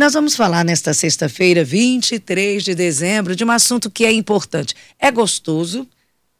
[0.00, 4.74] Nós vamos falar nesta sexta-feira, 23 de dezembro, de um assunto que é importante.
[4.98, 5.86] É gostoso,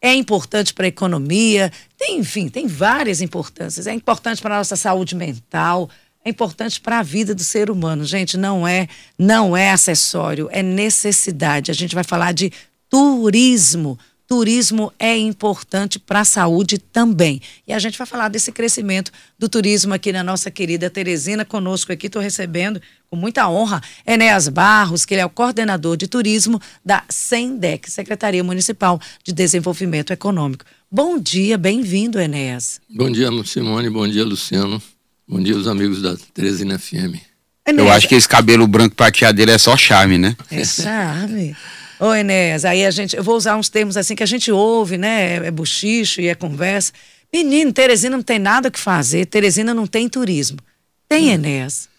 [0.01, 3.87] é importante para a economia, tem, enfim, tem várias importâncias.
[3.87, 5.91] É importante para a nossa saúde mental,
[6.25, 8.03] é importante para a vida do ser humano.
[8.07, 8.89] Gente, não é,
[9.19, 11.71] não é acessório, é necessidade.
[11.71, 12.51] A gente vai falar de
[12.89, 13.99] turismo
[14.31, 17.43] turismo é importante para a saúde também.
[17.67, 21.93] E a gente vai falar desse crescimento do turismo aqui na nossa querida Teresina, conosco
[21.93, 22.07] aqui.
[22.07, 27.03] Estou recebendo com muita honra Enéas Barros, que ele é o coordenador de turismo da
[27.09, 30.65] SENDEC, Secretaria Municipal de Desenvolvimento Econômico.
[30.89, 32.81] Bom dia, bem-vindo, Enéas.
[32.89, 34.81] Bom dia, Simone, bom dia, Luciano.
[35.27, 37.19] Bom dia, os amigos da Teresina FM.
[37.67, 37.89] Enéas.
[37.89, 40.37] Eu acho que esse cabelo branco prateado dele é só charme, né?
[40.53, 41.57] É charme.
[42.01, 44.97] Ô, Enéas, aí a gente, eu vou usar uns termos assim que a gente ouve,
[44.97, 45.37] né?
[45.37, 46.93] É, é buchicho e é conversa.
[47.33, 50.59] Menino, Teresina não tem nada o que fazer, Teresina não tem turismo.
[51.07, 51.33] Tem, hum.
[51.33, 51.91] Enéas?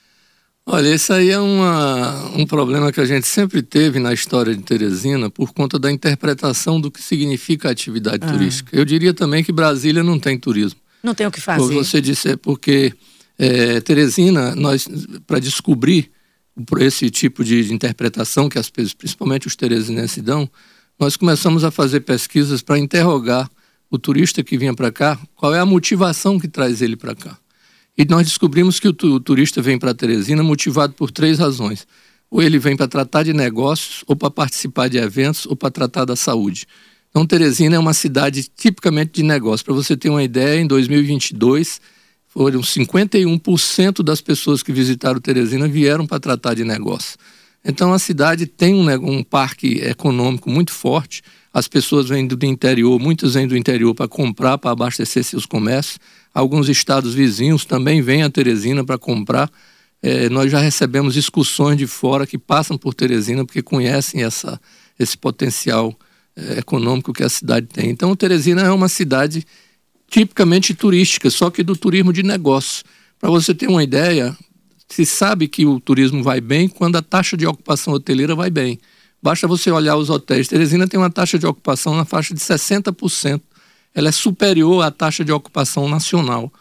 [0.65, 4.61] Olha, esse aí é uma, um problema que a gente sempre teve na história de
[4.63, 8.31] Teresina por conta da interpretação do que significa a atividade ah.
[8.31, 8.75] turística.
[8.75, 10.79] Eu diria também que Brasília não tem turismo.
[11.03, 11.73] Não tem o que fazer.
[11.73, 12.93] Você disse, é porque
[13.37, 14.87] é, Teresina, nós,
[15.25, 16.11] para descobrir
[16.79, 20.49] esse tipo de interpretação que as principalmente os teresinenses dão,
[20.99, 23.49] nós começamos a fazer pesquisas para interrogar
[23.89, 27.37] o turista que vinha para cá, qual é a motivação que traz ele para cá.
[27.97, 31.85] E nós descobrimos que o, o turista vem para Teresina motivado por três razões.
[32.29, 36.05] Ou ele vem para tratar de negócios, ou para participar de eventos, ou para tratar
[36.05, 36.65] da saúde.
[37.09, 39.65] Então, Teresina é uma cidade tipicamente de negócio.
[39.65, 41.81] Para você ter uma ideia, em 2022
[42.33, 47.17] foram 51% das pessoas que visitaram Teresina vieram para tratar de negócio.
[47.63, 51.21] Então a cidade tem um, um, parque econômico muito forte.
[51.53, 55.99] As pessoas vêm do interior, muitas vêm do interior para comprar, para abastecer seus comércios.
[56.33, 59.51] Alguns estados vizinhos também vêm a Teresina para comprar.
[60.01, 64.59] É, nós já recebemos excursões de fora que passam por Teresina porque conhecem essa,
[64.97, 65.93] esse potencial
[66.33, 67.89] é, econômico que a cidade tem.
[67.89, 69.45] Então Teresina é uma cidade
[70.11, 72.83] tipicamente turística, só que do turismo de negócio.
[73.17, 74.37] Para você ter uma ideia,
[74.89, 78.77] se sabe que o turismo vai bem quando a taxa de ocupação hoteleira vai bem.
[79.23, 80.49] Basta você olhar os hotéis.
[80.49, 83.41] Teresina tem uma taxa de ocupação na faixa de 60%.
[83.95, 86.51] Ela é superior à taxa de ocupação nacional.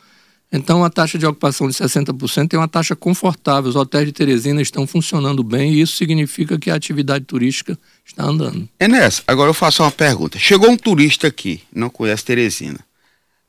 [0.52, 3.70] Então, a taxa de ocupação de 60% é uma taxa confortável.
[3.70, 8.24] Os hotéis de Teresina estão funcionando bem e isso significa que a atividade turística está
[8.24, 8.68] andando.
[8.78, 10.38] Enéas, agora eu faço uma pergunta.
[10.38, 12.89] Chegou um turista aqui, não conhece Teresina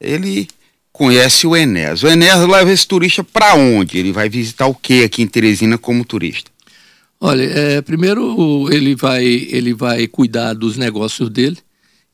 [0.01, 0.47] ele
[0.91, 2.03] conhece o Enéas.
[2.03, 3.97] O Enéas leva esse turista para onde?
[3.97, 6.51] Ele vai visitar o que aqui em Teresina como turista?
[7.19, 11.57] Olha, é, primeiro ele vai, ele vai cuidar dos negócios dele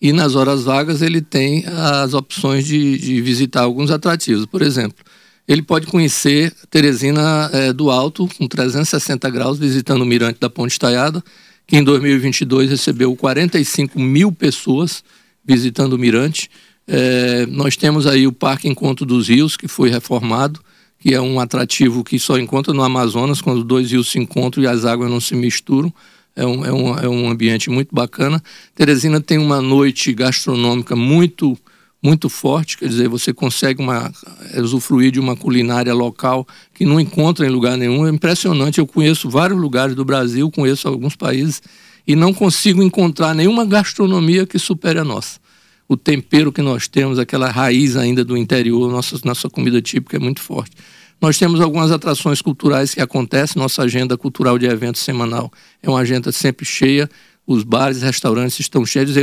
[0.02, 4.46] e nas horas vagas ele tem as opções de, de visitar alguns atrativos.
[4.46, 5.04] Por exemplo,
[5.48, 10.74] ele pode conhecer Teresina é, do Alto, com 360 graus, visitando o Mirante da Ponte
[10.74, 11.24] Estaiada,
[11.66, 15.04] que em 2022 recebeu 45 mil pessoas
[15.46, 16.50] visitando o Mirante.
[16.88, 20.62] É, nós temos aí o Parque Encontro dos Rios, que foi reformado,
[21.00, 24.68] que é um atrativo que só encontra no Amazonas, quando dois rios se encontram e
[24.68, 25.94] as águas não se misturam.
[26.36, 28.42] É um, é um, é um ambiente muito bacana.
[28.74, 31.58] Teresina tem uma noite gastronômica muito
[32.02, 34.12] muito forte, quer dizer, você consegue uma,
[34.56, 38.06] usufruir de uma culinária local que não encontra em lugar nenhum.
[38.06, 41.60] É impressionante, eu conheço vários lugares do Brasil, conheço alguns países
[42.06, 45.40] e não consigo encontrar nenhuma gastronomia que supere a nossa
[45.88, 50.20] o tempero que nós temos, aquela raiz ainda do interior, nossa, nossa comida típica é
[50.20, 50.76] muito forte.
[51.20, 56.00] Nós temos algumas atrações culturais que acontecem, nossa agenda cultural de eventos semanal é uma
[56.00, 57.10] agenda sempre cheia,
[57.46, 59.16] os bares, restaurantes estão cheios.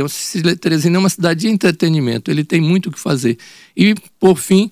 [0.59, 3.37] Teresina é uma cidade de entretenimento, ele tem muito o que fazer.
[3.77, 4.71] E, por fim,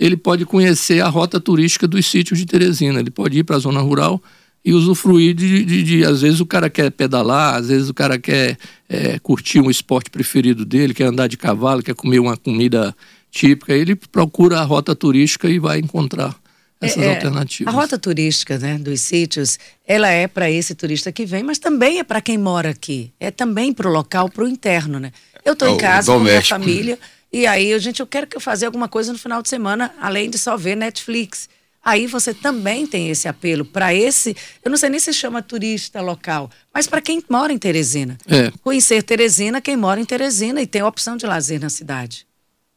[0.00, 3.58] ele pode conhecer a rota turística dos sítios de Teresina, ele pode ir para a
[3.58, 4.20] zona rural,
[4.64, 8.18] e usufruir de, de, de, às vezes o cara quer pedalar, às vezes o cara
[8.18, 8.56] quer
[8.88, 12.96] é, curtir um esporte preferido dele, quer andar de cavalo, quer comer uma comida
[13.30, 16.34] típica, ele procura a rota turística e vai encontrar
[16.80, 17.74] essas é, é alternativas.
[17.74, 21.98] A rota turística né, dos sítios, ela é para esse turista que vem, mas também
[21.98, 23.12] é para quem mora aqui.
[23.20, 25.12] É também para o local, para o interno, né?
[25.44, 26.98] Eu estou em casa com a minha família
[27.30, 30.30] e aí, gente, eu quero que eu fazer alguma coisa no final de semana, além
[30.30, 31.48] de só ver Netflix
[31.84, 36.00] aí você também tem esse apelo para esse, eu não sei nem se chama turista
[36.00, 38.16] local, mas para quem mora em Teresina.
[38.26, 38.50] É.
[38.62, 42.26] Conhecer Teresina, quem mora em Teresina e tem a opção de lazer na cidade.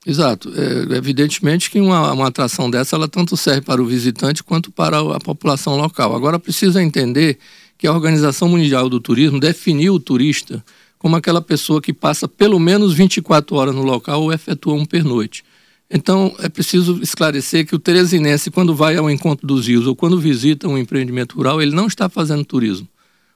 [0.05, 0.51] Exato.
[0.55, 4.99] É, evidentemente que uma, uma atração dessa, ela tanto serve para o visitante quanto para
[4.99, 6.15] a população local.
[6.15, 7.37] Agora, precisa entender
[7.77, 10.63] que a Organização Mundial do Turismo definiu o turista
[10.97, 15.43] como aquela pessoa que passa pelo menos 24 horas no local ou efetua um pernoite.
[15.89, 20.19] Então, é preciso esclarecer que o teresinense, quando vai ao encontro dos rios ou quando
[20.19, 22.87] visita um empreendimento rural, ele não está fazendo turismo.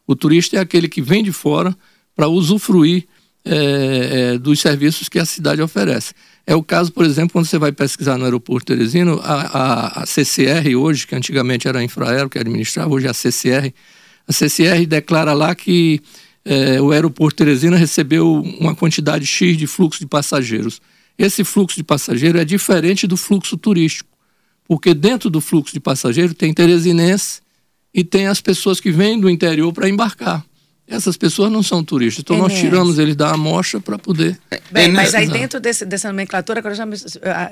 [0.06, 1.75] O turista é aquele que vem de fora
[2.15, 3.07] para usufruir
[3.45, 6.13] é, é, dos serviços que a cidade oferece.
[6.45, 10.06] É o caso, por exemplo, quando você vai pesquisar no aeroporto Teresino, a, a, a
[10.06, 13.74] CCR hoje, que antigamente era a Infraero que administrava, hoje é a CCR,
[14.27, 16.01] a CCR declara lá que
[16.44, 20.81] é, o aeroporto Teresina recebeu uma quantidade X de fluxo de passageiros.
[21.21, 24.09] Esse fluxo de passageiro é diferente do fluxo turístico,
[24.68, 27.41] porque dentro do fluxo de passageiro tem teresinense
[27.94, 30.44] e tem as pessoas que vêm do interior para embarcar.
[30.88, 34.35] Essas pessoas não são turistas, então nós tiramos eles da amostra para poder.
[34.71, 36.85] Bem, mas aí dentro desse, dessa nomenclatura agora já,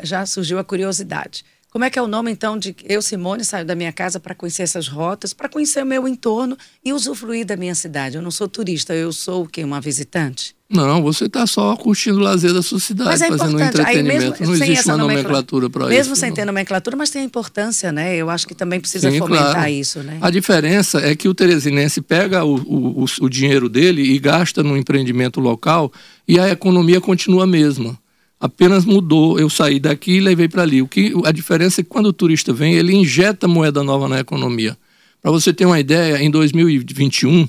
[0.02, 1.46] já surgiu a curiosidade.
[1.70, 4.34] Como é que é o nome, então, de eu, Simone, saio da minha casa para
[4.34, 8.16] conhecer essas rotas, para conhecer o meu entorno e usufruir da minha cidade?
[8.16, 9.64] Eu não sou turista, eu sou o quê?
[9.64, 10.56] Uma visitante?
[10.72, 14.40] Não, você está só curtindo o lazer da sua cidade, mas é fazendo um entretenimento.
[14.40, 15.90] Mesmo, não existe uma nomenclatura para isso.
[15.90, 16.36] Mesmo sem não.
[16.36, 18.16] ter nomenclatura, mas tem a importância, né?
[18.16, 19.70] Eu acho que também precisa Sim, fomentar claro.
[19.70, 20.20] isso, né?
[20.22, 24.78] A diferença é que o teresinense pega o, o, o dinheiro dele e gasta no
[24.78, 25.92] empreendimento local
[26.28, 27.98] e a economia continua a mesma
[28.40, 29.38] apenas mudou.
[29.38, 30.82] Eu saí daqui e levei para ali.
[30.82, 34.20] O que a diferença é que quando o turista vem, ele injeta moeda nova na
[34.20, 34.78] economia.
[35.22, 37.48] Para você ter uma ideia, em 2021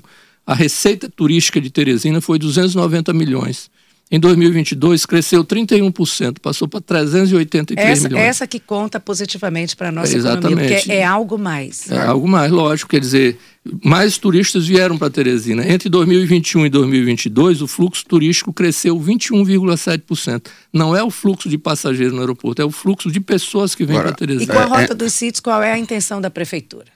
[0.50, 3.70] a receita turística de Teresina foi 290 milhões.
[4.10, 8.24] Em 2022 cresceu 31%, passou para 383 essa, milhões.
[8.24, 10.46] Essa que conta positivamente para a nossa Exatamente.
[10.46, 11.88] economia, porque é algo mais.
[11.88, 12.90] É algo mais, lógico.
[12.90, 13.38] Quer dizer,
[13.84, 15.64] mais turistas vieram para Teresina.
[15.64, 20.48] Entre 2021 e 2022, o fluxo turístico cresceu 21,7%.
[20.72, 24.00] Não é o fluxo de passageiros no aeroporto, é o fluxo de pessoas que vêm
[24.00, 24.52] para Teresina.
[24.52, 24.94] E com a rota é, é...
[24.96, 26.88] dos sítios, qual é a intenção da prefeitura?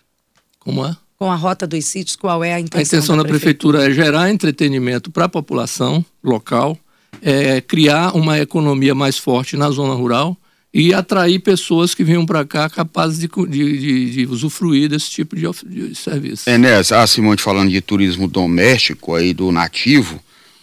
[0.59, 0.97] Como é?
[1.19, 2.81] Com a rota dos sítios, qual é a intenção?
[2.81, 3.79] A intenção da, da prefeitura?
[3.79, 6.79] prefeitura é gerar entretenimento para a população local,
[7.23, 10.37] é, criar uma economia mais forte na zona rural
[10.75, 15.37] e atrair pessoas que venham para cá capazes de, de, de, de, usufruir desse tipo
[15.37, 16.51] de, de serviço.
[16.51, 20.21] Enéas, a Simone falando de turismo doméstico aí do nativo,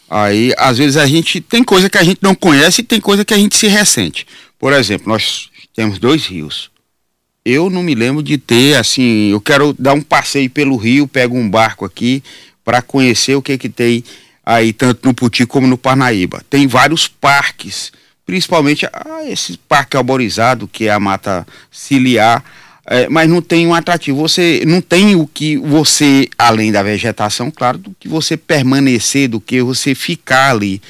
[0.10, 3.24] aí às vezes a gente tem coisa que a gente não conhece e tem coisa
[3.24, 4.28] que a gente se ressente.
[4.60, 6.70] Por exemplo, nós temos dois rios.
[7.44, 11.36] Eu não me lembro de ter assim, eu quero dar um passeio pelo rio, pego
[11.36, 12.24] um barco aqui
[12.64, 14.04] para conhecer o que que tem
[14.46, 16.44] aí tanto no Puti como no Parnaíba.
[16.50, 17.92] Tem vários parques,
[18.26, 22.44] principalmente ah, esse parque arborizado que é a mata ciliar,
[22.86, 24.20] é, mas não tem um atrativo.
[24.20, 29.40] Você não tem o que você, além da vegetação, claro, do que você permanecer, do
[29.40, 30.82] que você ficar ali.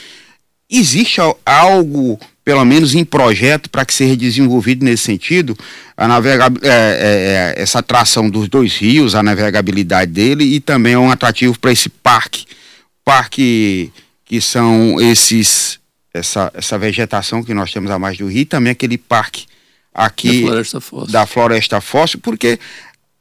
[0.70, 5.56] Existe algo, pelo menos em projeto, para que seja desenvolvido nesse sentido,
[5.96, 10.94] a navega, é, é, é essa atração dos dois rios, a navegabilidade dele e também
[10.94, 12.46] é um atrativo para esse parque
[13.04, 13.92] parque
[14.26, 15.80] que são esses
[16.14, 19.46] essa, essa vegetação que nós temos a mais do rio, e também aquele parque
[19.94, 22.60] aqui da Floresta Fóssil, da floresta fóssil porque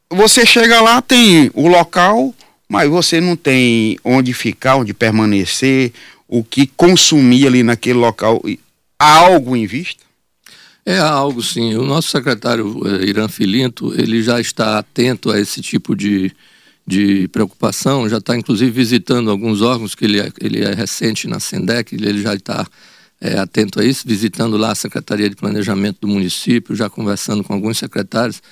[0.09, 2.35] você chega lá, tem o local,
[2.69, 5.93] mas você não tem onde ficar, onde permanecer,
[6.27, 8.43] o que consumir ali naquele local.
[9.01, 10.05] Há algo em vista?
[10.85, 11.75] É algo, sim.
[11.75, 16.31] O nosso secretário eh, Irã Filinto, ele já está atento a esse tipo de,
[16.87, 21.41] de preocupação, já está inclusive visitando alguns órgãos, que ele é, ele é recente na
[21.41, 22.67] SENDEC, ele já está
[23.23, 27.55] é, atento a isso, visitando lá a Secretaria de Planejamento do município, já conversando com
[27.55, 28.43] alguns secretários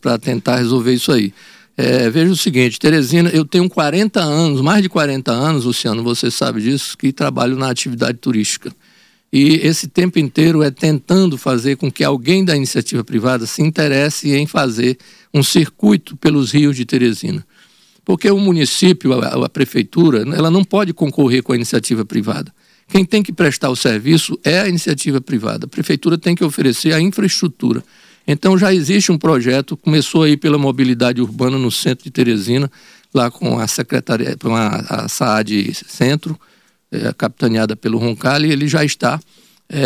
[0.00, 1.32] para tentar resolver isso aí.
[1.76, 6.28] É, veja o seguinte, Teresina, eu tenho 40 anos, mais de 40 anos, Luciano, você
[6.28, 8.72] sabe disso, que trabalho na atividade turística.
[9.38, 14.34] E esse tempo inteiro é tentando fazer com que alguém da iniciativa privada se interesse
[14.34, 14.96] em fazer
[15.34, 17.46] um circuito pelos rios de Teresina.
[18.02, 22.50] Porque o município, a, a prefeitura, ela não pode concorrer com a iniciativa privada.
[22.88, 25.66] Quem tem que prestar o serviço é a iniciativa privada.
[25.66, 27.84] A prefeitura tem que oferecer a infraestrutura.
[28.26, 32.70] Então já existe um projeto, começou aí pela mobilidade urbana no centro de Teresina,
[33.12, 36.40] lá com a secretaria, com a, a SAAD Centro,
[36.90, 39.20] é, capitaneada pelo Roncalli, ele já está
[39.68, 39.80] é,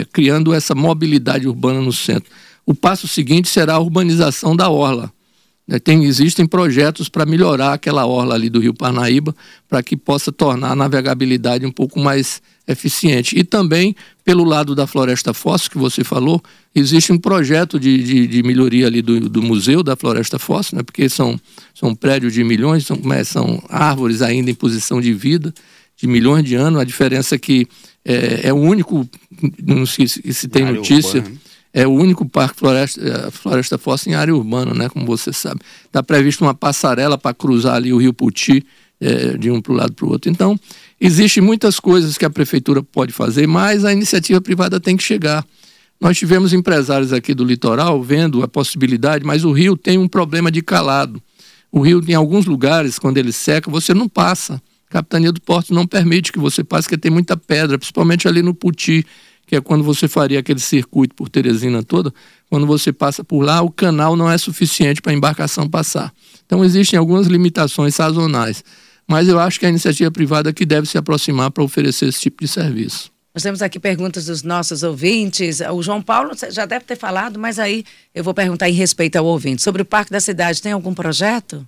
[0.00, 2.30] é, criando essa mobilidade urbana no centro.
[2.64, 5.12] O passo seguinte será a urbanização da orla.
[5.66, 9.34] Né, tem, existem projetos para melhorar aquela orla ali do Rio Parnaíba,
[9.68, 13.36] para que possa tornar a navegabilidade um pouco mais eficiente.
[13.38, 16.42] E também, pelo lado da Floresta Fóssil, que você falou,
[16.74, 20.82] existe um projeto de, de, de melhoria ali do, do, Museu da Floresta Fóssil, né,
[20.82, 21.38] porque são,
[21.74, 25.52] são prédios de milhões, são, é, são árvores ainda em posição de vida,
[25.96, 26.80] de milhões de anos.
[26.80, 27.66] A diferença é que
[28.04, 29.08] é, é o único,
[29.62, 31.20] não sei se, se tem notícia.
[31.20, 35.30] Urbana é o único parque floresta, é, floresta fóssil em área urbana, né, como você
[35.30, 35.60] sabe.
[35.84, 38.64] Está previsto uma passarela para cruzar ali o rio Puti,
[38.98, 40.30] é, de um para o lado para o outro.
[40.30, 40.58] Então,
[40.98, 45.44] existem muitas coisas que a prefeitura pode fazer, mas a iniciativa privada tem que chegar.
[46.00, 50.50] Nós tivemos empresários aqui do litoral vendo a possibilidade, mas o rio tem um problema
[50.50, 51.22] de calado.
[51.70, 54.62] O rio, em alguns lugares, quando ele seca, você não passa.
[54.96, 58.54] Capitania do Porto não permite que você passe, porque tem muita pedra, principalmente ali no
[58.54, 59.04] Puti,
[59.46, 62.12] que é quando você faria aquele circuito por Teresina toda.
[62.48, 66.10] Quando você passa por lá, o canal não é suficiente para a embarcação passar.
[66.46, 68.64] Então, existem algumas limitações sazonais.
[69.06, 72.42] Mas eu acho que a iniciativa privada que deve se aproximar para oferecer esse tipo
[72.42, 73.12] de serviço.
[73.34, 75.60] Nós temos aqui perguntas dos nossos ouvintes.
[75.60, 77.84] O João Paulo já deve ter falado, mas aí
[78.14, 79.62] eu vou perguntar em respeito ao ouvinte.
[79.62, 81.66] Sobre o Parque da Cidade, tem algum projeto?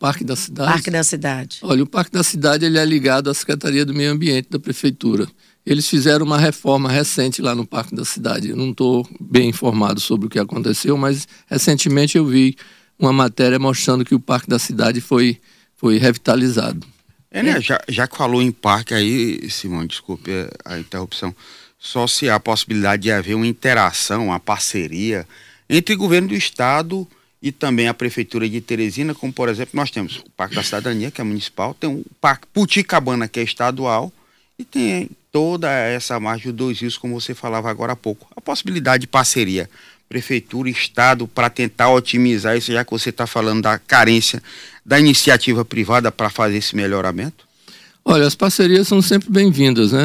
[0.00, 0.72] Parque da Cidade?
[0.72, 1.58] Parque da Cidade.
[1.60, 5.28] Olha, o Parque da Cidade ele é ligado à Secretaria do Meio Ambiente da Prefeitura.
[5.64, 8.48] Eles fizeram uma reforma recente lá no Parque da Cidade.
[8.48, 12.56] Eu não estou bem informado sobre o que aconteceu, mas recentemente eu vi
[12.98, 15.38] uma matéria mostrando que o Parque da Cidade foi,
[15.76, 16.86] foi revitalizado.
[17.30, 17.60] É, né?
[17.60, 20.30] Já, já que falou em parque aí, Simão, desculpe
[20.64, 21.36] a interrupção,
[21.78, 25.26] só se há a possibilidade de haver uma interação, uma parceria
[25.68, 27.06] entre o governo do estado
[27.42, 31.10] e também a prefeitura de Teresina, como por exemplo, nós temos o Parque da Cidadania,
[31.10, 34.12] que é municipal, tem o Parque Puticabana, que é estadual,
[34.58, 38.26] e tem toda essa margem dos dois rios, como você falava agora há pouco.
[38.36, 39.70] A possibilidade de parceria
[40.10, 44.42] prefeitura, estado, para tentar otimizar isso, já que você está falando da carência
[44.84, 47.46] da iniciativa privada para fazer esse melhoramento?
[48.04, 49.92] Olha, as parcerias são sempre bem-vindas.
[49.92, 50.04] Né?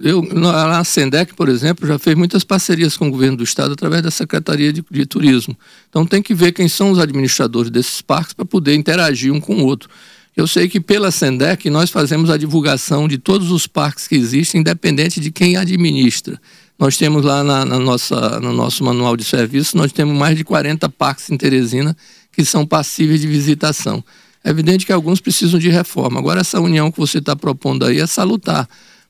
[0.00, 0.22] Eu,
[0.54, 4.10] a Sendec, por exemplo, já fez muitas parcerias com o governo do estado através da
[4.10, 5.56] Secretaria de, de Turismo.
[5.90, 9.56] Então tem que ver quem são os administradores desses parques para poder interagir um com
[9.56, 9.90] o outro.
[10.36, 14.60] Eu sei que pela Sendec nós fazemos a divulgação de todos os parques que existem,
[14.60, 16.40] independente de quem administra.
[16.78, 20.42] Nós temos lá na, na, nossa, no nosso manual de serviço, nós temos mais de
[20.42, 21.96] 40 parques em Teresina
[22.32, 24.02] que são passíveis de visitação.
[24.44, 26.20] É evidente que alguns precisam de reforma.
[26.20, 28.68] Agora, essa união que você está propondo aí é salutar,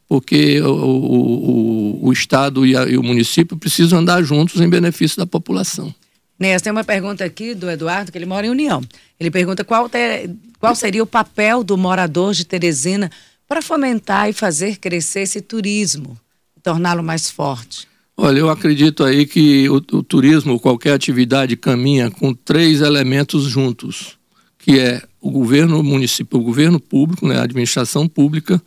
[0.08, 5.18] porque o, o, o, Estado e, a, e, o município precisam andar juntos em benefício
[5.18, 5.92] da população.
[6.38, 8.80] Nes, tem uma pergunta aqui do Eduardo, que ele mora em União.
[9.18, 13.10] Ele pergunta qual, ter, qual seria o papel do morador de Teresina
[13.48, 16.16] para fomentar e fazer crescer esse turismo
[16.64, 17.86] torná-lo mais forte?
[18.16, 24.16] Olha, eu acredito aí que o, o turismo, qualquer atividade, caminha com três elementos juntos,
[24.64, 28.60] que é o governo municipal, o governo público, né, a administração pública,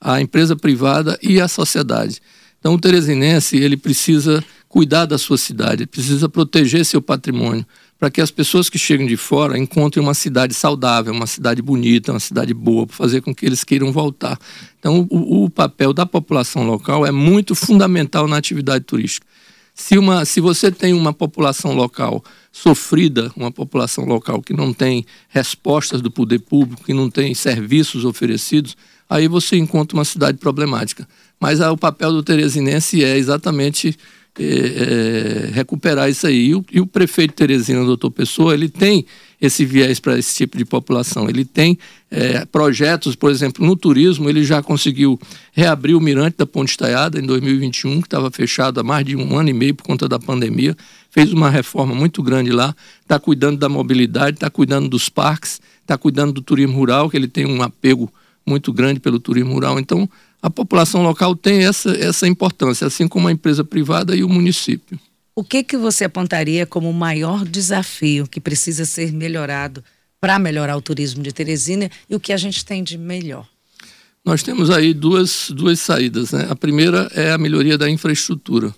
[0.00, 2.22] a empresa privada e a sociedade.
[2.58, 7.66] Então, o teresinense ele precisa cuidar da sua cidade, precisa proteger seu patrimônio,
[7.98, 12.12] para que as pessoas que chegam de fora encontrem uma cidade saudável, uma cidade bonita,
[12.12, 14.38] uma cidade boa, para fazer com que eles queiram voltar.
[14.78, 19.26] Então, o, o, papel da população local é muito fundamental na atividade turística.
[19.74, 25.04] Se, uma, se você tem uma população local sofrida, uma população local que não tem
[25.28, 28.76] respostas do poder público, que não tem serviços oferecidos,
[29.08, 31.08] aí você encontra uma cidade problemática.
[31.40, 33.96] Mas ah, o papel do teresinense é exatamente
[34.38, 36.48] é, é, recuperar isso aí.
[36.48, 39.04] E o, e o prefeito Teresina, doutor Pessoa, ele tem
[39.40, 41.28] esse viés para esse tipo de população.
[41.28, 41.78] Ele tem
[42.14, 45.18] é, projetos, por exemplo, no turismo, ele já conseguiu
[45.50, 49.38] reabrir o Mirante da Ponte Estaiada em 2021, que estava fechado há mais de um
[49.38, 50.76] ano e meio por conta da pandemia.
[51.10, 55.96] Fez uma reforma muito grande lá, está cuidando da mobilidade, está cuidando dos parques, está
[55.96, 58.12] cuidando do turismo rural, que ele tem um apego
[58.46, 59.80] muito grande pelo turismo rural.
[59.80, 60.06] Então,
[60.42, 65.00] a população local tem essa, essa importância, assim como a empresa privada e o município.
[65.34, 69.82] O que, que você apontaria como o maior desafio que precisa ser melhorado
[70.22, 73.44] para melhorar o turismo de Teresina e o que a gente tem de melhor?
[74.24, 76.30] Nós temos aí duas, duas saídas.
[76.30, 76.46] Né?
[76.48, 78.72] A primeira é a melhoria da infraestrutura.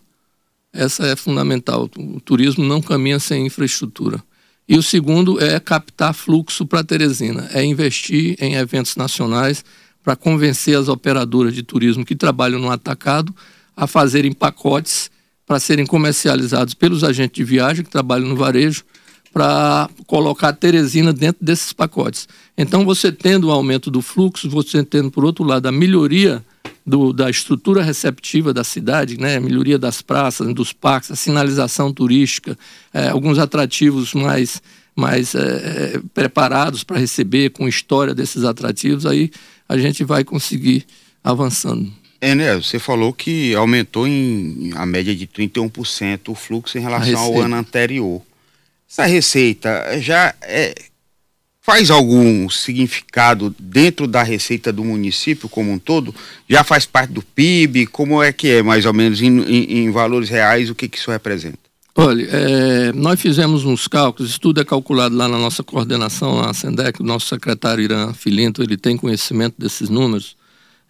[0.73, 1.91] Essa é fundamental.
[1.99, 4.25] O turismo não caminha sem infraestrutura.
[4.67, 9.63] E o segundo é captar fluxo para Teresina, é investir em eventos nacionais,
[10.03, 13.35] para convencer as operadoras de turismo que trabalham no atacado
[13.77, 15.11] a fazerem pacotes
[15.47, 18.83] para serem comercializados pelos agentes de viagem que trabalham no varejo
[19.35, 22.29] para colocar a Teresina dentro desses pacotes.
[22.57, 26.41] Então, você tendo o aumento do fluxo, você tendo, por outro lado, a melhoria
[26.87, 31.93] do, da estrutura receptiva da cidade, né, a melhoria das praças, dos parques, a sinalização
[31.93, 32.57] turística,
[32.93, 34.62] é, alguns atrativos mais,
[34.95, 39.33] mais é, preparados para receber, com história desses atrativos, aí
[39.69, 40.87] a gente vai conseguir
[41.25, 41.93] avançando.
[42.21, 42.55] É, né?
[42.55, 47.57] Você falou que aumentou em a média de 31% o fluxo em relação ao ano
[47.57, 48.23] anterior.
[48.95, 50.73] Essa receita já é,
[51.61, 56.15] faz algum significado dentro da receita do município como um todo?
[56.49, 57.89] Já faz parte do PIB?
[57.89, 60.97] Como é que é, mais ou menos, em, em, em valores reais, o que, que
[60.97, 61.59] isso representa?
[61.97, 66.55] Olha, é, nós fizemos uns cálculos, isso tudo é calculado lá na nossa coordenação, a
[66.55, 70.37] Sendec, o nosso secretário Irã Filinto, ele tem conhecimento desses números.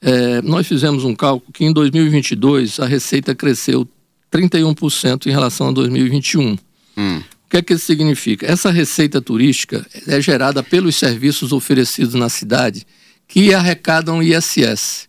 [0.03, 3.89] É, nós fizemos um cálculo que em 2022 a receita cresceu
[4.31, 6.59] 31% em relação a 2021.
[6.99, 7.23] Hum.
[7.55, 8.51] Que é que isso significa?
[8.51, 12.85] Essa receita turística é gerada pelos serviços oferecidos na cidade
[13.29, 15.09] que arrecadam ISS.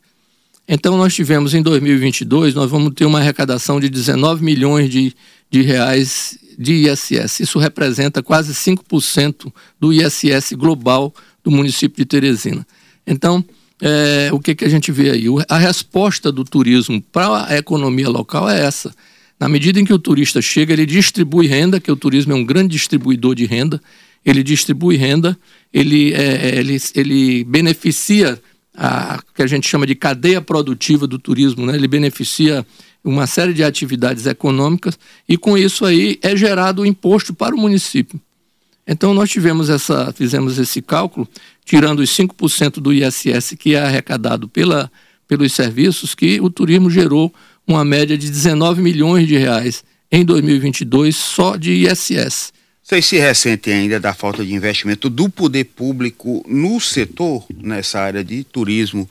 [0.68, 5.12] Então nós tivemos em 2022, nós vamos ter uma arrecadação de 19 milhões de,
[5.50, 7.40] de reais de ISS.
[7.40, 11.12] Isso representa quase 5% do ISS global
[11.44, 12.64] do município de Teresina.
[13.08, 13.44] Então,
[13.82, 15.25] é, o que, que a gente vê aí?
[15.50, 18.94] A resposta do turismo para a economia local é essa.
[19.39, 22.46] Na medida em que o turista chega, ele distribui renda, que o turismo é um
[22.46, 23.82] grande distribuidor de renda,
[24.25, 25.38] ele distribui renda,
[25.74, 28.42] ele, é, ele, ele beneficia
[28.77, 31.75] a que a gente chama de cadeia produtiva do turismo, né?
[31.75, 32.65] ele beneficia
[33.04, 34.98] uma série de atividades econômicas
[35.30, 38.20] e com isso aí é gerado o imposto para o município.
[38.88, 41.27] Então nós tivemos essa, fizemos esse cálculo,
[41.63, 44.92] tirando os 5% do ISS que é arrecadado pela,
[45.27, 47.34] pelos serviços, que o turismo gerou
[47.67, 52.53] uma média de 19 milhões de reais em 2022 só de ISS.
[52.81, 58.24] Vocês se ressentem ainda da falta de investimento do poder público no setor, nessa área
[58.24, 59.10] de turismo,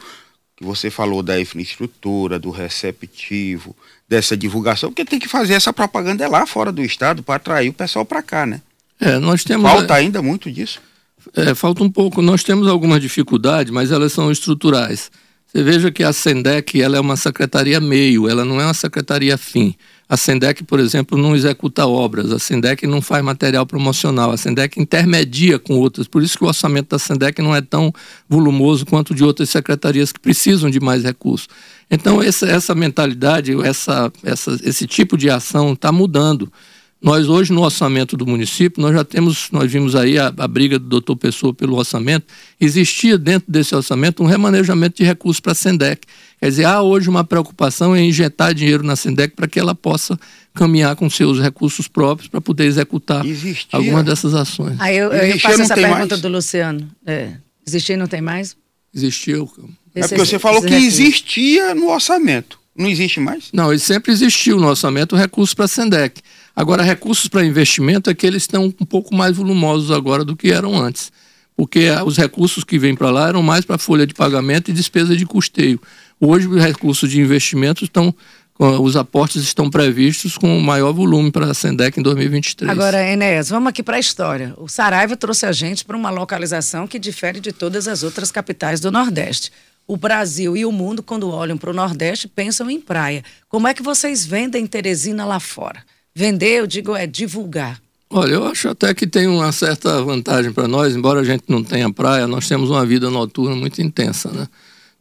[0.56, 3.74] que você falou da infraestrutura, do receptivo,
[4.08, 7.72] dessa divulgação, porque tem que fazer essa propaganda lá fora do estado para atrair o
[7.72, 8.60] pessoal para cá, né?
[9.00, 10.80] É, nós temos falta ainda muito disso.
[11.34, 12.22] É, falta um pouco.
[12.22, 15.10] Nós temos algumas dificuldades, mas elas são estruturais.
[15.54, 19.38] Você veja que a Sendec ela é uma secretaria meio, ela não é uma secretaria
[19.38, 19.72] fim.
[20.08, 24.80] A Sendec, por exemplo, não executa obras, a Sendec não faz material promocional, a Sendec
[24.80, 26.08] intermedia com outras.
[26.08, 27.92] Por isso que o orçamento da Sendec não é tão
[28.28, 31.48] volumoso quanto de outras secretarias que precisam de mais recursos.
[31.88, 36.52] Então, essa, essa mentalidade, essa, essa, esse tipo de ação está mudando.
[37.04, 40.78] Nós hoje no orçamento do município, nós já temos, nós vimos aí a, a briga
[40.78, 42.24] do doutor Pessoa pelo orçamento,
[42.58, 46.06] existia dentro desse orçamento um remanejamento de recursos para a Sendec.
[46.40, 50.18] Quer dizer, há hoje uma preocupação em injetar dinheiro na Sendec para que ela possa
[50.54, 53.78] caminhar com seus recursos próprios para poder executar Existia.
[53.78, 54.80] algumas dessas ações.
[54.80, 56.20] Aí eu, eu, eu faço essa pergunta mais?
[56.22, 56.90] do Luciano.
[57.04, 57.32] É,
[57.66, 58.56] existia e não tem mais?
[58.94, 59.52] Existiu.
[59.94, 62.58] É porque você falou que existia no orçamento.
[62.74, 63.50] Não existe mais?
[63.52, 66.20] Não, ele sempre existiu no orçamento recursos para a Sendec.
[66.54, 70.50] Agora, recursos para investimento é que eles estão um pouco mais volumosos agora do que
[70.50, 71.10] eram antes.
[71.56, 75.16] Porque os recursos que vêm para lá eram mais para folha de pagamento e despesa
[75.16, 75.80] de custeio.
[76.20, 78.14] Hoje, os recursos de investimento estão
[78.56, 82.70] os aportes estão previstos com maior volume para a Sendec em 2023.
[82.70, 84.54] Agora, Enéas, vamos aqui para a história.
[84.56, 88.78] O Saraiva trouxe a gente para uma localização que difere de todas as outras capitais
[88.78, 89.50] do Nordeste
[89.86, 93.22] o Brasil e o mundo, quando olham para o Nordeste, pensam em praia.
[93.48, 95.84] Como é que vocês vendem Teresina lá fora?
[96.16, 97.80] Vender, eu digo, é divulgar.
[98.08, 101.64] Olha, eu acho até que tem uma certa vantagem para nós, embora a gente não
[101.64, 104.46] tenha praia, nós temos uma vida noturna muito intensa, né?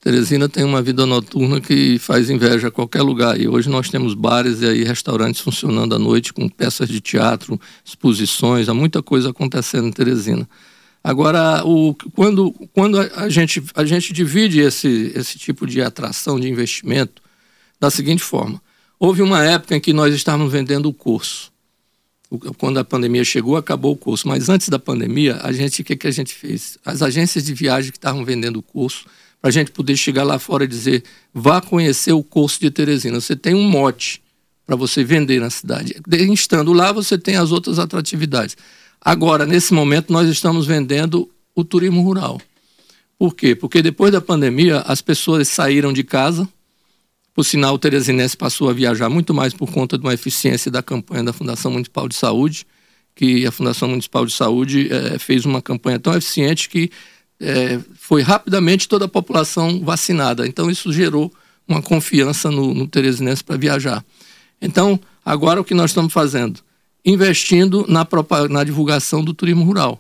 [0.01, 3.39] Teresina tem uma vida noturna que faz inveja a qualquer lugar.
[3.39, 7.61] E hoje nós temos bares e aí restaurantes funcionando à noite com peças de teatro,
[7.85, 10.49] exposições, há muita coisa acontecendo em Teresina.
[11.03, 16.49] Agora, o, quando, quando a, gente, a gente divide esse, esse tipo de atração de
[16.49, 17.21] investimento
[17.79, 18.59] da seguinte forma:
[18.99, 21.51] houve uma época em que nós estávamos vendendo o curso.
[22.57, 24.27] Quando a pandemia chegou, acabou o curso.
[24.27, 26.77] Mas antes da pandemia, a gente, o que, que a gente fez?
[26.83, 29.05] As agências de viagem que estavam vendendo o curso,
[29.39, 31.03] para a gente poder chegar lá fora e dizer:
[31.33, 33.19] vá conhecer o curso de Teresina.
[33.19, 34.23] Você tem um mote
[34.65, 35.95] para você vender na cidade.
[36.31, 38.55] Estando lá, você tem as outras atratividades.
[39.01, 42.41] Agora, nesse momento, nós estamos vendendo o turismo rural.
[43.19, 43.53] Por quê?
[43.53, 46.47] Porque depois da pandemia, as pessoas saíram de casa.
[47.33, 50.83] Por sinal, o Teresinense passou a viajar muito mais por conta de uma eficiência da
[50.83, 52.65] campanha da Fundação Municipal de Saúde,
[53.15, 56.91] que a Fundação Municipal de Saúde é, fez uma campanha tão eficiente que
[57.39, 60.47] é, foi rapidamente toda a população vacinada.
[60.47, 61.33] Então, isso gerou
[61.67, 64.03] uma confiança no, no Teresinense para viajar.
[64.61, 66.61] Então, agora o que nós estamos fazendo?
[67.05, 68.07] investindo na,
[68.49, 69.99] na divulgação do turismo rural.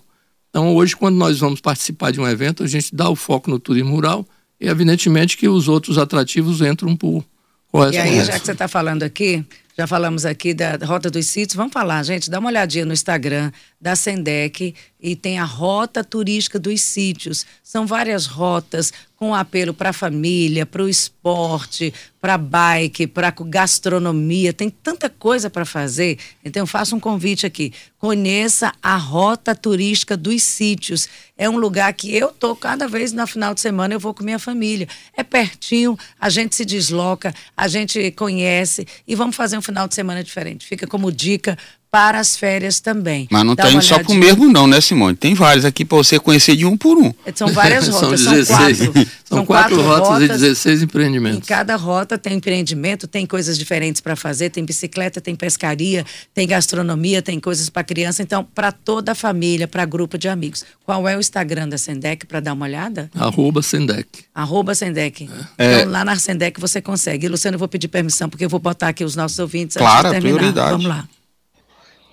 [0.49, 3.59] Então, hoje, quando nós vamos participar de um evento, a gente dá o foco no
[3.59, 4.25] turismo rural
[4.63, 7.25] e, evidentemente, que os outros atrativos entram por
[7.69, 8.15] correspondência.
[8.15, 9.45] E aí, já que você está falando aqui,
[9.77, 13.51] já falamos aqui da Rota dos Sítios, vamos falar, gente, dá uma olhadinha no Instagram
[13.81, 17.45] da Sendec e tem a Rota Turística dos Sítios.
[17.61, 24.53] São várias rotas com apelo para a família, para o esporte, para bike, para gastronomia.
[24.53, 26.17] Tem tanta coisa para fazer.
[26.43, 27.73] Então, faço um convite aqui.
[27.97, 31.09] Conheça a Rota Turística dos Sítios.
[31.37, 34.23] É um lugar que eu tô cada vez no final de semana eu vou com
[34.23, 34.87] minha família.
[35.17, 39.95] É pertinho, a gente se desloca, a gente conhece e vamos fazer um final de
[39.95, 40.65] semana diferente.
[40.65, 41.57] Fica como dica
[41.93, 43.27] para as férias também.
[43.29, 45.15] Mas não está indo só para o mesmo não, né, Simone?
[45.15, 47.13] Tem vários aqui para você conhecer de um por um.
[47.35, 48.77] São várias rotas, são 16.
[48.77, 51.37] São quatro, são quatro, quatro rotas, rotas, e 16 empreendimentos.
[51.37, 56.03] Em cada rota tem empreendimento, tem coisas diferentes para fazer, tem bicicleta, tem pescaria,
[56.33, 58.23] tem gastronomia, tem coisas para criança.
[58.23, 60.65] Então, para toda a família, para grupo de amigos.
[60.83, 63.07] Qual é o Instagram da Sendec para dar uma olhada?
[63.13, 64.07] Arroba Sendec.
[64.33, 65.29] Arroba Sendec.
[65.59, 65.81] É.
[65.81, 67.27] Então, lá na Sendec você consegue.
[67.27, 70.07] E, Luciano, eu vou pedir permissão, porque eu vou botar aqui os nossos ouvintes claro,
[70.07, 70.37] antes de terminar.
[70.39, 70.71] Prioridade.
[70.71, 71.07] Vamos lá.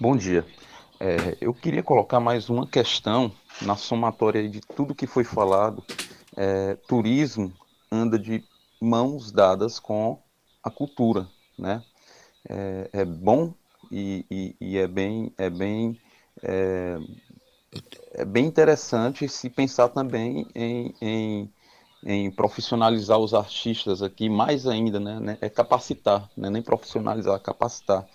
[0.00, 0.46] Bom dia.
[0.98, 5.84] É, eu queria colocar mais uma questão na somatória de tudo que foi falado.
[6.34, 7.52] É, turismo
[7.92, 8.42] anda de
[8.80, 10.18] mãos dadas com
[10.62, 11.84] a cultura, né?
[12.48, 13.52] É, é bom
[13.92, 16.00] e, e, e, é bem, é bem,
[16.42, 16.96] é,
[18.14, 21.52] é, bem interessante se pensar também em, em,
[22.06, 25.36] em, profissionalizar os artistas aqui, mais ainda, né?
[25.42, 26.48] é capacitar, né?
[26.48, 28.08] nem profissionalizar, capacitar.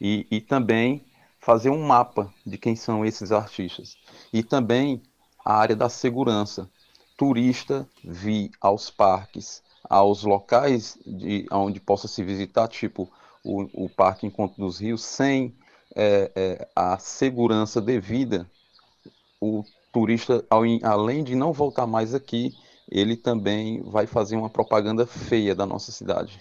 [0.00, 1.04] E, e também
[1.44, 3.96] fazer um mapa de quem são esses artistas.
[4.32, 5.02] E também
[5.44, 6.70] a área da segurança.
[7.16, 13.12] Turista vir aos parques, aos locais de, onde possa se visitar, tipo
[13.44, 15.54] o, o Parque Encontro dos Rios, sem
[15.94, 18.50] é, é, a segurança devida,
[19.38, 22.52] o turista, ao, além de não voltar mais aqui,
[22.90, 26.40] ele também vai fazer uma propaganda feia da nossa cidade.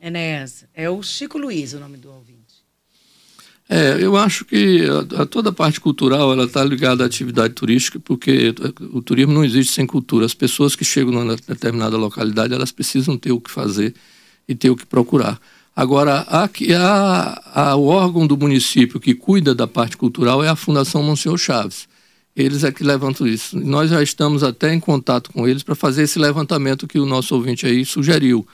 [0.00, 2.59] Enéas, é o Chico Luiz o nome do ouvinte.
[3.72, 4.84] É, eu acho que
[5.16, 8.52] a, a toda a parte cultural ela está ligada à atividade turística, porque
[8.92, 10.26] o turismo não existe sem cultura.
[10.26, 13.94] As pessoas que chegam numa determinada localidade elas precisam ter o que fazer
[14.48, 15.40] e ter o que procurar.
[15.74, 20.56] Agora, a, a, a, o órgão do município que cuida da parte cultural é a
[20.56, 21.88] Fundação Monsenhor Chaves.
[22.34, 23.56] Eles é que levantam isso.
[23.56, 27.36] Nós já estamos até em contato com eles para fazer esse levantamento que o nosso
[27.36, 28.44] ouvinte aí sugeriu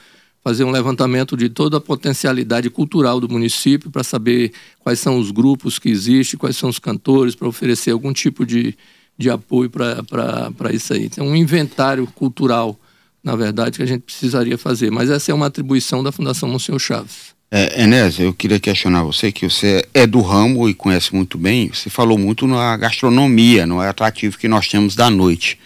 [0.46, 5.32] fazer um levantamento de toda a potencialidade cultural do município para saber quais são os
[5.32, 8.78] grupos que existem, quais são os cantores, para oferecer algum tipo de,
[9.18, 11.08] de apoio para isso aí.
[11.08, 12.78] Tem um inventário cultural,
[13.24, 14.88] na verdade, que a gente precisaria fazer.
[14.88, 17.34] Mas essa é uma atribuição da Fundação Monsenhor Chaves.
[17.50, 21.72] É, Enéas, eu queria questionar você, que você é do ramo e conhece muito bem,
[21.74, 25.58] você falou muito na gastronomia, no atrativo que nós temos da noite.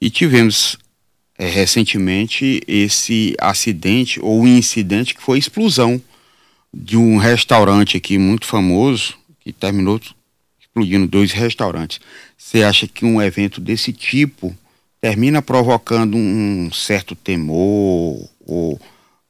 [0.00, 0.78] E tivemos
[1.38, 6.00] é, recentemente esse acidente ou incidente que foi explosão
[6.72, 10.00] de um restaurante aqui muito famoso que terminou
[10.60, 12.00] explodindo dois restaurantes.
[12.36, 14.56] Você acha que um evento desse tipo
[15.00, 18.80] termina provocando um certo temor ou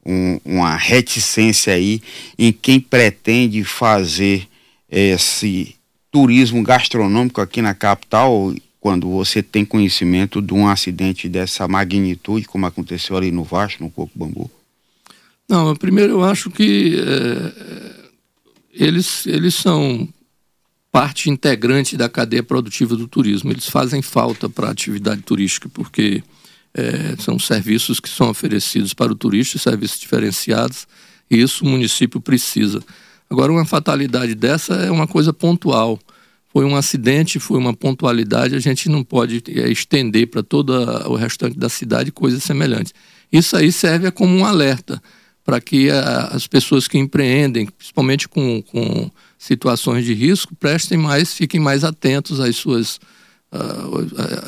[0.04, 2.00] um, uma reticência aí
[2.38, 4.46] em quem pretende fazer
[4.90, 5.74] esse
[6.10, 12.66] turismo gastronômico aqui na capital quando você tem conhecimento de um acidente dessa magnitude, como
[12.66, 14.50] aconteceu ali no Vasco, no Coco Bambu?
[15.48, 18.10] Não, primeiro eu acho que é,
[18.74, 20.06] eles, eles são
[20.92, 23.50] parte integrante da cadeia produtiva do turismo.
[23.50, 26.22] Eles fazem falta para a atividade turística, porque
[26.74, 30.86] é, são serviços que são oferecidos para o turista, serviços diferenciados,
[31.30, 32.82] e isso o município precisa.
[33.30, 35.98] Agora, uma fatalidade dessa é uma coisa pontual
[36.54, 40.70] foi um acidente, foi uma pontualidade, a gente não pode é, estender para todo
[41.10, 42.94] o restante da cidade coisas semelhantes.
[43.32, 45.02] Isso aí serve como um alerta
[45.44, 51.34] para que a, as pessoas que empreendem, principalmente com, com situações de risco, prestem mais,
[51.34, 53.00] fiquem mais atentos às suas,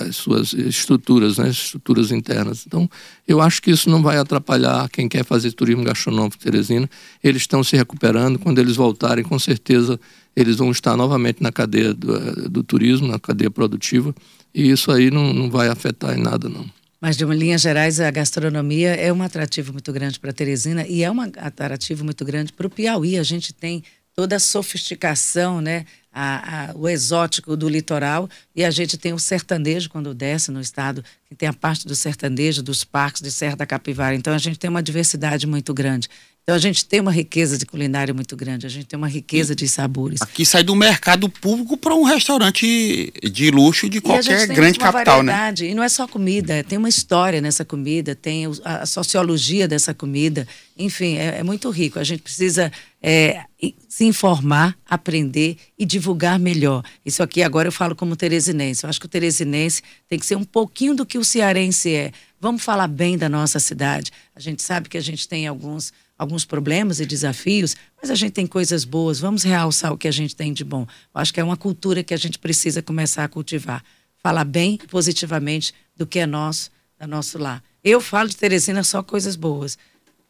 [0.01, 2.65] às suas estruturas, né, estruturas internas.
[2.67, 2.89] Então,
[3.27, 6.89] eu acho que isso não vai atrapalhar quem quer fazer turismo gastronômico Teresina.
[7.23, 9.99] Eles estão se recuperando, quando eles voltarem, com certeza
[10.35, 14.15] eles vão estar novamente na cadeia do, eh, do turismo, na cadeia produtiva,
[14.55, 16.67] e isso aí não, não vai afetar em nada, não.
[17.01, 21.03] Mas, de uma linhas gerais, a gastronomia é um atrativo muito grande para Teresina e
[21.03, 23.19] é um atrativo muito grande para o Piauí.
[23.19, 23.83] A gente tem
[24.17, 25.85] toda a sofisticação, né?
[26.11, 30.63] A, a, o exótico do litoral e a gente tem o sertanejo quando desce no
[30.63, 34.15] estado, que tem a parte do sertanejo, dos parques de Serra da Capivara.
[34.15, 36.09] Então a gente tem uma diversidade muito grande.
[36.49, 39.53] Então a gente tem uma riqueza de culinária muito grande, a gente tem uma riqueza
[39.53, 40.23] de sabores.
[40.23, 45.33] Aqui sai do mercado público para um restaurante de luxo de qualquer grande capital, né?
[45.33, 45.65] variedade.
[45.65, 45.71] né?
[45.71, 50.47] E não é só comida, tem uma história nessa comida, tem a sociologia dessa comida,
[50.79, 51.99] enfim, é, é muito rico.
[51.99, 52.71] A gente precisa
[53.03, 53.43] é,
[53.89, 56.85] se informar, aprender e divulgar melhor.
[57.05, 58.85] Isso aqui agora eu falo como teresinense.
[58.85, 62.13] Eu acho que o teresinense tem que ser um pouquinho do que o cearense é.
[62.41, 64.13] Vamos falar bem da nossa cidade.
[64.33, 68.33] A gente sabe que a gente tem alguns alguns problemas e desafios, mas a gente
[68.33, 70.83] tem coisas boas, vamos realçar o que a gente tem de bom.
[70.83, 73.85] Eu acho que é uma cultura que a gente precisa começar a cultivar.
[74.23, 77.63] Falar bem positivamente do que é nosso, da nosso lar.
[77.85, 79.79] Eu falo de Teresina só coisas boas.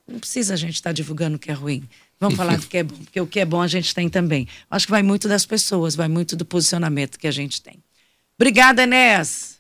[0.07, 1.89] Não precisa a gente estar tá divulgando o que é ruim.
[2.21, 4.47] Vamos falar do que é bom, porque o que é bom a gente tem também.
[4.71, 7.83] Acho que vai muito das pessoas, vai muito do posicionamento que a gente tem.
[8.37, 9.56] Obrigada, Enéas.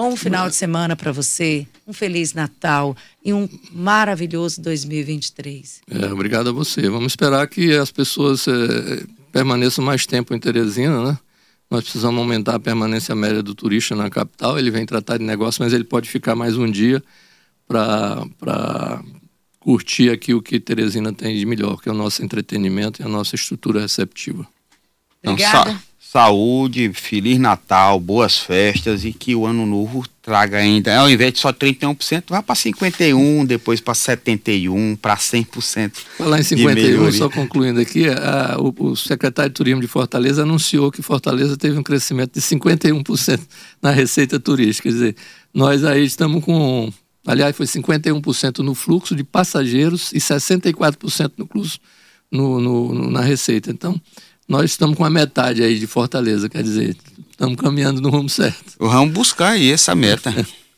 [0.00, 5.82] Bom final de semana para você, um feliz Natal e um maravilhoso 2023.
[5.90, 6.88] É, obrigado a você.
[6.88, 11.18] Vamos esperar que as pessoas é, permaneçam mais tempo em Teresina, né?
[11.70, 14.58] Nós precisamos aumentar a permanência média do turista na capital.
[14.58, 17.04] Ele vem tratar de negócio, mas ele pode ficar mais um dia
[17.68, 19.04] para
[19.58, 23.08] curtir aqui o que Teresina tem de melhor, que é o nosso entretenimento e a
[23.08, 24.48] nossa estrutura receptiva.
[25.22, 25.72] Obrigada.
[25.72, 31.34] Então, saúde, Feliz Natal, boas festas e que o ano novo traga ainda, ao invés
[31.34, 35.92] de só 31%, vá para 51%, depois para 71%, para 100%.
[36.18, 40.90] Falar em 51%, só concluindo aqui, a, o, o, secretário de Turismo de Fortaleza anunciou
[40.90, 43.40] que Fortaleza teve um crescimento de 51%
[43.80, 44.88] na receita turística.
[44.88, 45.16] Quer dizer,
[45.54, 46.92] nós aí estamos com.
[47.24, 51.78] Aliás, foi 51% no fluxo de passageiros e 64% no fluxo
[52.32, 53.70] no, no, na receita.
[53.70, 54.00] Então,
[54.50, 56.96] nós estamos com a metade aí de Fortaleza, quer dizer,
[57.30, 58.74] estamos caminhando no rumo certo.
[58.80, 60.34] Vamos buscar aí essa meta.